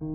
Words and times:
Good 0.00 0.06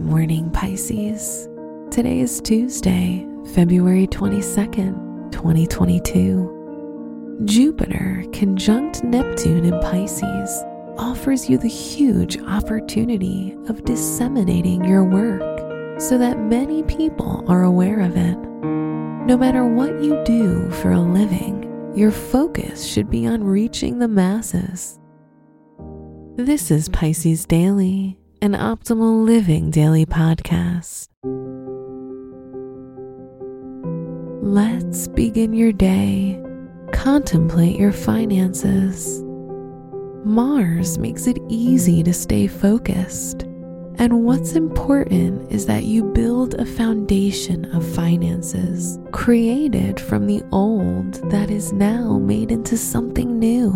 morning, 0.00 0.50
Pisces. 0.52 1.50
Today 1.90 2.20
is 2.20 2.40
Tuesday, 2.40 3.26
February 3.52 4.06
22nd, 4.06 5.32
2022. 5.32 7.42
Jupiter 7.44 8.24
conjunct 8.32 9.04
Neptune 9.04 9.66
in 9.66 9.78
Pisces 9.80 10.64
offers 10.96 11.50
you 11.50 11.58
the 11.58 11.68
huge 11.68 12.40
opportunity 12.44 13.54
of 13.68 13.84
disseminating 13.84 14.82
your 14.82 15.04
work 15.04 16.00
so 16.00 16.16
that 16.16 16.38
many 16.38 16.82
people 16.84 17.44
are 17.48 17.64
aware 17.64 18.00
of 18.00 18.16
it. 18.16 18.38
No 19.26 19.36
matter 19.36 19.66
what 19.66 20.02
you 20.02 20.22
do 20.24 20.70
for 20.70 20.92
a 20.92 21.00
living, 21.00 21.64
your 21.96 22.10
focus 22.10 22.84
should 22.84 23.10
be 23.10 23.26
on 23.26 23.44
reaching 23.44 23.98
the 23.98 24.08
masses. 24.08 24.98
This 26.36 26.70
is 26.70 26.88
Pisces 26.88 27.46
Daily 27.46 28.18
an 28.44 28.52
optimal 28.52 29.24
living 29.24 29.70
daily 29.70 30.04
podcast. 30.04 31.08
Let's 34.42 35.08
begin 35.08 35.54
your 35.54 35.72
day. 35.72 36.38
Contemplate 36.92 37.76
your 37.76 37.90
finances. 37.90 39.22
Mars 40.26 40.98
makes 40.98 41.26
it 41.26 41.38
easy 41.48 42.02
to 42.02 42.12
stay 42.12 42.46
focused. 42.46 43.46
And 43.98 44.24
what's 44.24 44.52
important 44.52 45.50
is 45.52 45.66
that 45.66 45.84
you 45.84 46.04
build 46.04 46.54
a 46.54 46.66
foundation 46.66 47.64
of 47.74 47.86
finances 47.94 48.98
created 49.12 50.00
from 50.00 50.26
the 50.26 50.42
old 50.52 51.14
that 51.30 51.50
is 51.50 51.72
now 51.72 52.18
made 52.18 52.50
into 52.50 52.76
something 52.76 53.38
new. 53.38 53.72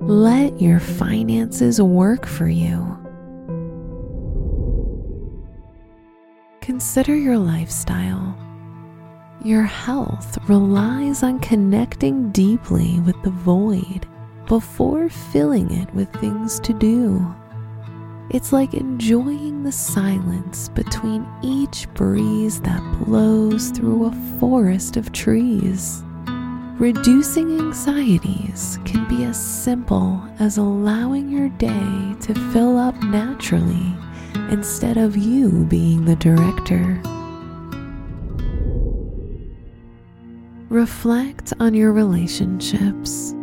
Let 0.00 0.60
your 0.60 0.80
finances 0.80 1.80
work 1.80 2.26
for 2.26 2.48
you 2.48 2.94
Consider 6.64 7.14
your 7.14 7.36
lifestyle. 7.36 8.34
Your 9.44 9.64
health 9.64 10.38
relies 10.48 11.22
on 11.22 11.38
connecting 11.40 12.32
deeply 12.32 13.00
with 13.00 13.22
the 13.22 13.28
void 13.28 14.06
before 14.46 15.10
filling 15.10 15.70
it 15.70 15.92
with 15.94 16.10
things 16.14 16.58
to 16.60 16.72
do. 16.72 17.22
It's 18.30 18.52
like 18.52 18.74
enjoying 18.74 19.62
the 19.62 19.72
silence 19.72 20.68
between 20.70 21.26
each 21.42 21.88
breeze 21.94 22.60
that 22.62 22.82
blows 23.04 23.70
through 23.70 24.06
a 24.06 24.38
forest 24.40 24.96
of 24.96 25.12
trees. 25.12 26.02
Reducing 26.78 27.60
anxieties 27.60 28.78
can 28.84 29.06
be 29.08 29.24
as 29.24 29.40
simple 29.40 30.20
as 30.40 30.58
allowing 30.58 31.28
your 31.28 31.48
day 31.50 32.16
to 32.22 32.34
fill 32.52 32.76
up 32.78 33.00
naturally 33.04 33.94
instead 34.50 34.96
of 34.96 35.16
you 35.16 35.64
being 35.66 36.04
the 36.04 36.16
director. 36.16 37.00
Reflect 40.70 41.52
on 41.60 41.74
your 41.74 41.92
relationships. 41.92 43.34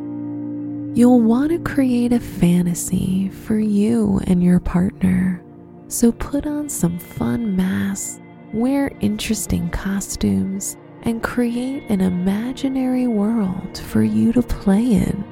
You'll 0.94 1.22
want 1.22 1.52
to 1.52 1.60
create 1.60 2.12
a 2.12 2.20
fantasy 2.20 3.30
for 3.30 3.58
you 3.58 4.20
and 4.26 4.44
your 4.44 4.60
partner. 4.60 5.42
So 5.88 6.12
put 6.12 6.46
on 6.46 6.68
some 6.68 7.00
fun 7.00 7.56
masks, 7.56 8.20
wear 8.52 8.92
interesting 9.00 9.70
costumes, 9.70 10.76
and 11.04 11.24
create 11.24 11.90
an 11.90 12.02
imaginary 12.02 13.08
world 13.08 13.78
for 13.78 14.04
you 14.04 14.34
to 14.34 14.42
play 14.42 14.84
in. 14.84 15.24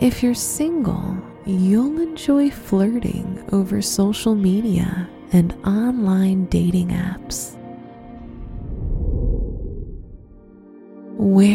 If 0.00 0.24
you're 0.24 0.34
single, 0.34 1.18
you'll 1.46 2.00
enjoy 2.00 2.50
flirting 2.50 3.48
over 3.52 3.80
social 3.80 4.34
media 4.34 5.08
and 5.32 5.54
online 5.64 6.46
dating 6.46 6.88
apps. 6.88 7.56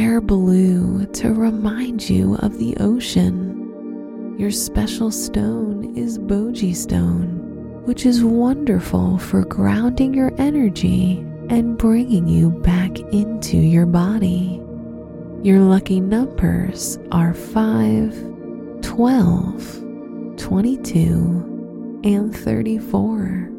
Wear 0.10 0.22
blue 0.22 1.06
to 1.06 1.34
remind 1.36 2.10
you 2.10 2.34
of 2.38 2.58
the 2.58 2.76
ocean. 2.78 4.36
Your 4.40 4.50
special 4.50 5.12
stone 5.12 5.96
is 5.96 6.18
Boji 6.18 6.76
Stone, 6.76 7.84
which 7.86 8.08
is 8.08 8.24
wonderful 8.24 9.20
for 9.20 9.46
grounding 9.46 10.16
your 10.16 10.34
energy 10.40 11.20
and 11.50 11.78
bringing 11.78 12.28
you 12.28 12.50
back 12.50 12.98
into 13.14 13.58
your 13.58 13.86
body. 13.86 14.60
Your 15.44 15.60
lucky 15.60 16.00
numbers 16.00 16.98
are 17.12 17.36
5, 17.36 18.82
12, 18.82 20.38
22, 20.38 22.02
and 22.04 22.36
34. 22.36 23.59